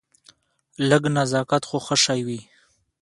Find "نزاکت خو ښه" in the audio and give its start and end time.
1.15-1.95